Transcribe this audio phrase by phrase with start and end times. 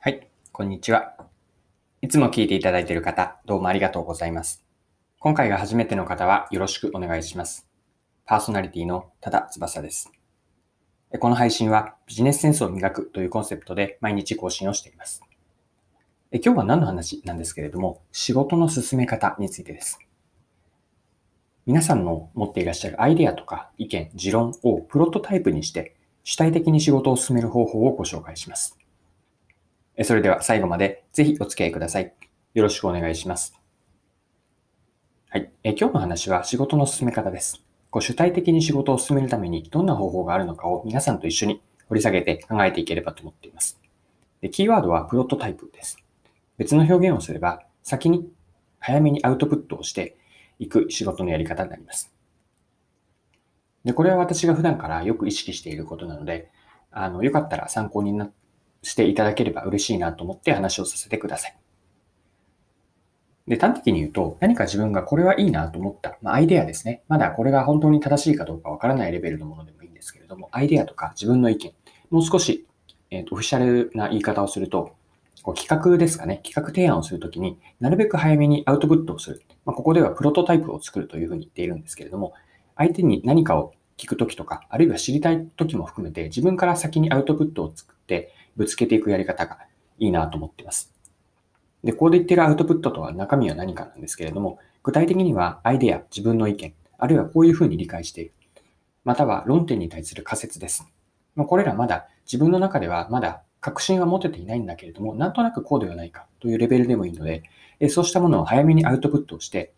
[0.00, 1.16] はい、こんにちは。
[2.02, 4.64] いつも聞いていただいている方、どうもありがとうございます。
[5.18, 7.66] 今回が初めての方はよろしくお願いします。
[8.24, 10.12] パーソナリティの多田翼です。
[11.18, 15.20] この配信はビジネスセンスを磨くというコンセプトで毎日更新をしています。
[16.30, 19.98] 今日は何の話なんですけれども、仕事の進め方についてです。
[21.66, 28.78] 皆さんの持っていらっしゃるアイデアとか意見、持論をプロトタイプにして主体的に仕事を進める方法をご紹介します。
[30.04, 32.12] それでは最後までぜひお付き合いください。
[32.54, 33.54] よろしくお願いします。
[35.28, 35.50] はい。
[35.64, 37.62] え今日の話は仕事の進め方です。
[37.90, 43.80] こう主体的に仕事を進めるためにどんな方法があるのかを皆さんと一緒に掘り下げて考えていければと思っています。
[44.40, 45.98] でキーワードはプロトタイプです。
[46.58, 48.28] 別の表現をすれば、先に
[48.80, 50.16] 早めにアウトプットをして
[50.58, 52.12] いく仕事のやり方になります。
[53.84, 56.50] で、これは私が普段からよく意識していることなので、
[56.90, 58.30] あの、よかったら参考にな
[58.82, 61.58] していただければ嬉しいなと思って話をさせてください。
[63.48, 67.02] で、端的に言うと、何か自分がこれはいいなと思った、まあ、アイデアですね。
[67.08, 71.72] まだこれが本当に正しいかどうかわからないレベルのものでもいいんですけれども、アイデアとか自分の意見、
[72.10, 72.66] もう少し、
[73.10, 74.94] えーと、オフィシャルな言い方をすると、
[75.42, 76.40] こう企画ですかね。
[76.44, 79.42] 企画提案をするときになるべく早めにアウトプットをする。
[79.64, 82.34] まあ、ここではプロトタイプを作るというふうに言っているんですけれども、
[82.76, 89.58] 相手に何かを聞くときとか、あるいは知りたいときも含めて、自分から先にアウトプットを作って、ぶつけていくやり方が
[89.98, 90.92] いいなと思っています。
[91.84, 98.32] で、ここで言ってるアウトプットとは中身は何かなんですけれども、具体的にはアイデア、自分の意見、あるいはこういうふうに理解している。
[99.04, 100.86] または論点に対する仮説です。
[101.36, 107.44] まこれらまだ自分の中ではまだ確信は持てていないんだけれども、なんとなくこうではないかというレベルでもいいので、
[107.88, 109.72] そうしたものを早めにアウトプットをして、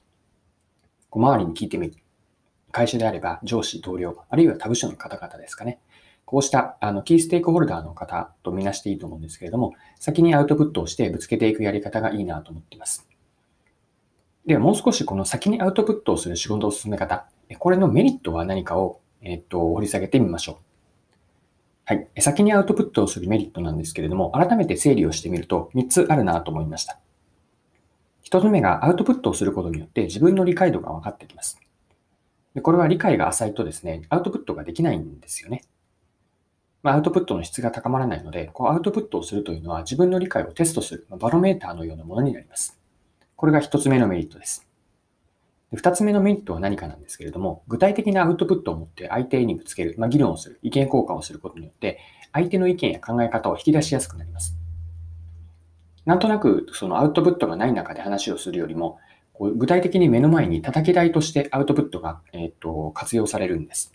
[1.11, 1.95] こう周りに聞いてみる。
[2.73, 5.81] 会社であれば上司、同僚、あるいは他部署の方々ですかね。
[6.31, 13.09] こうしたあのキーステークホルダーの方とみなしていいと思うんですけれども、先にアウトプットをしてぶつけていくやり方がいいなと思っています。
[14.47, 17.27] ではもう少しこの先にアウトプットをする仕事の進め方、
[17.59, 20.57] これのメリットは何かを、えっと、掘り下げてみましょう。
[21.85, 22.07] はい。
[22.21, 27.01] 先にアウトプットをするメリットなんですけれども、改めて整理をしてみると3つあるなと思いました。
[28.23, 31.59] 1つ目がアウトプットをすることによって自分の理解度が分かってきます。
[32.55, 35.63] でこれは理解が浅いとですね、アウトプットができないんですよね。
[36.83, 42.79] ま、アウトプットの質が高まらないので、こうアウトプットをするというのは自分の理解をテストする、ま、バロメーターのようなものになります。
[43.37, 44.67] これが一つ目のメリットです。
[45.73, 52.01] 二つ目のメリットは何かなんですけれども、具体的なアウトプットを持って相手にぶつける、まあ、議論をする、意見交換をすることによって、
[52.33, 54.57] 相手の意見や考え方を引き出しやすくなります。
[56.07, 58.99] なんとなくそのアウトプットがない中で話をするよりも、
[59.33, 63.93] こう具体的に目の前に叩き台としてアウトプットが、えー、と活用されるんです。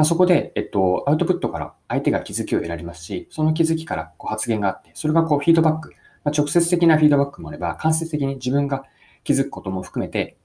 [0.00, 5.90] まあ、そこで、えっと、アウトプットから相手が気づきを得られますし、その気づきからこう発言があって、それがこうフィードバック、
[6.24, 8.84] まあ、直接的なフィードバックもあれば、間接的に自分が
[9.24, 10.38] 気づくことも含めて、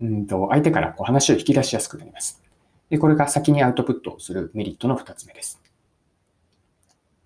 [0.00, 2.42] うんと相手からこう話を引き出しやすくなります。
[2.90, 5.62] で、これが先にアウトプットをするメリットの2つ目です。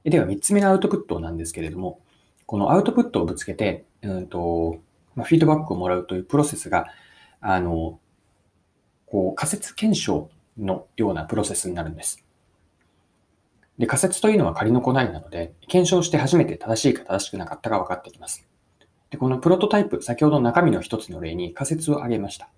[0.05, 2.03] では、3つ目のアウトプットなんですけれども、
[2.45, 4.77] このアウトプットをぶつけて、うんと
[5.15, 6.89] まあ、フィードバックをもらうというプロセスが、
[7.41, 7.99] あの、
[9.07, 12.25] こう仮説検証のようなプロセスになるんです。
[13.79, 18.47] で、仮説というのは仮の答えなので、検証して初めて正しいか正しくなかったか分かってきます。
[19.11, 22.51] で、このプロトタイプ、先ほどの中身の一つの例に仮説を挙げました。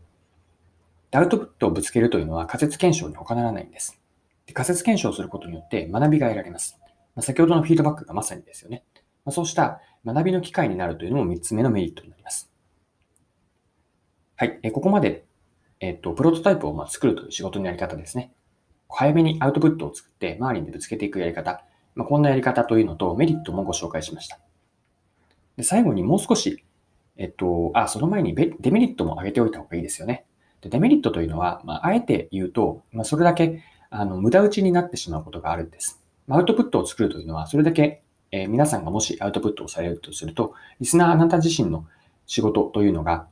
[1.10, 4.00] でアウトプットをぶつけるというのは仮説検証に他ならないんです。
[4.46, 6.78] で仮説検証することによって学びが得られます。
[7.14, 8.84] まあ、先ほどのフィードバックがまさにですよね。
[9.24, 12.50] まあ、そうした学びの機会になるというのも3つ目のメリットになります。
[14.36, 14.58] はい。
[14.62, 15.24] えここまで
[15.80, 18.32] えっと、プロトタイプをま作るという仕事のやり方ですね。
[18.88, 21.64] 早めにアウトプットを作って周りにぶつけていくやり方。
[21.94, 24.38] まあ、こんなやり方というのとメリットもご紹介しました。
[25.56, 26.64] で最後にもう少し、
[27.16, 30.26] えっと、あ、その前にデメリットも挙げておいた方がいいですよね。
[30.60, 36.00] でデメリットというのは、まあ、あえて言うと、まあ、それだけあの無駄打ちになってしまうことがあるんです。
[36.28, 41.86] アウトプットを作るというのは、それだけ、えー、皆さんがもしアウトプットをされるとすると、リスナーあなた自身の
[42.26, 43.26] 仕事というのが、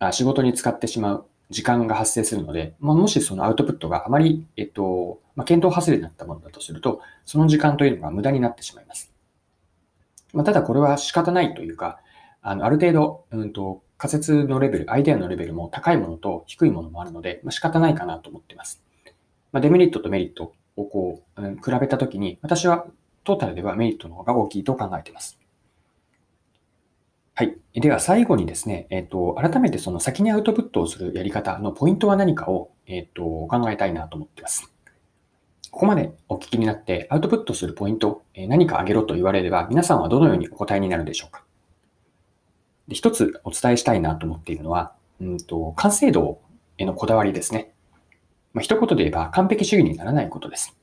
[0.00, 9.12] あ仕事に使ってしまう時間が発生するので、まあ、もしそのアウトプットがあまり、えっと、まあ、検討外れになったものだとすると、その時間というのが無駄になってしまいます。
[10.32, 12.00] まあ、ただこれは仕方ないというか、
[12.40, 18.82] あのある程度、うんと、仮説のレベル、アイデアのレベルも高いものと低いものもあるので、まあ、仕方ないかなと思っています。
[19.52, 22.86] まあ、デメリットとメリットをこう、うん、比べたときに、私は
[23.24, 25.38] トータルではメリットの方が大きいと考えています。
[27.34, 27.56] はい。
[27.74, 34.72] では最後にですね、えっ、と、改めてその先にアウトプットをするやり方のポイントは何かを、えっ、と、考えたいなと思っています。
[35.70, 41.44] ここまでお聞きになってアウトプットするポイント、何かあげろと言われれば、皆さんはどのようにお答えになるでしょうか
[42.88, 46.40] で一つお伝えしたいなと思っているのは、うんと、完成度
[46.76, 47.72] へのこだわりですね。
[48.52, 50.76] まあ、一言で言えば完璧主義にならないことです。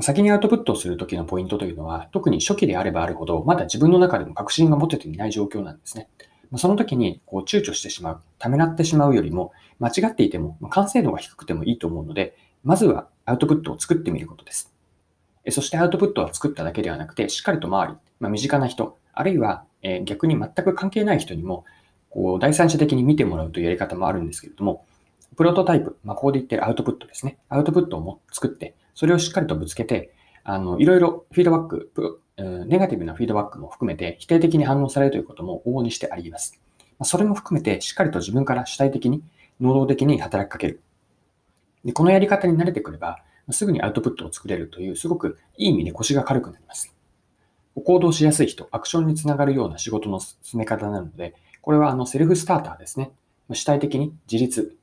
[0.00, 6.08] 先にアウトプットをするときのポイントというのは、特に初期であればあるほど、まだ自分の中でも確信が持てていない状況なんですね。
[6.56, 14.72] その時にこう躊躇してしまう、ためらってしまうよりも、間違っていても、完成度が低くてもいいと思うので、まずはアウトプットを作ってみることです。
[15.50, 19.64] そしてアウトプットは作っただけではなくて、しっかりと周り、まあ、身近な人、あるいは、
[20.04, 21.64] 逆に全く関係ない人にも、
[22.10, 24.86] こう第三者的に見てもらうというやり方もあるんですけれども、
[25.36, 27.38] プロトタイプ、まあ、ここで言ってるアウトプットですね。
[27.48, 30.14] アウトプットをも作って、それをしっかりとぶつけて、
[30.44, 31.90] あの、いろいろフィードバック、
[32.66, 36.60] ネガティブなフィードバックも含めて否定的に反応されるということも往々にしてあります。
[37.02, 39.22] それも含めてしっかりと自分から主体的に、
[39.60, 40.82] 能動的に働きかける。
[41.84, 43.18] でこのやり方に慣れてくれば、
[43.50, 46.94] すぐにアウトプットを作れるという、すごくいい意味で腰が軽くなります。
[47.74, 53.10] 行動しやすい人、アクションにつながるような仕事の進め方なので、これはあのセルフスターターですね。
[53.52, 54.76] 主体的に自立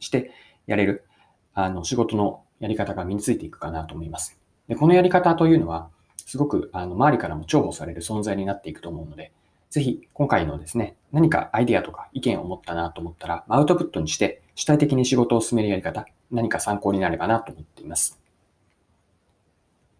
[0.00, 0.30] して
[0.66, 1.04] やれる
[1.52, 4.38] あの仕事のやり方が身についていくかなと思います。
[4.68, 9.32] でこのやり方というのは、すごくあの周りからも重宝される存在になっていくと思うので、
[9.70, 18.20] ぜひ今回のですね、何かアイディアとか意見を持ったなと思ったら、アウトプットにして主体的に仕事を進めるやり方、何か参考になればなと思っています。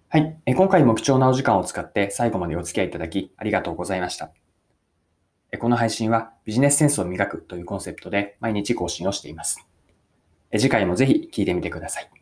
[0.09, 0.37] はい。
[0.47, 4.31] 今回も貴重なお時間を使って最後までお付き合いいただきありがとうございました。
[5.59, 9.67] この配信はビジネスセンスを磨くというコンセプトで毎日更新をしています。
[10.53, 12.16] 次回もぜひ聞いてみてください。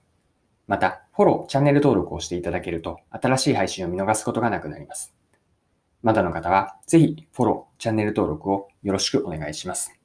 [0.66, 5.14] また、フォロー、チャンネル登録をしていただけると新しい配信を見逃すことがなくなります。
[6.02, 9.98] まだの方は、ぜひフォロー、チャンネル登録をよろしくお願いします。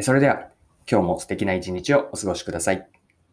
[0.00, 0.48] それでは、
[0.90, 2.99] 今日も素敵な一日をお過ごしください。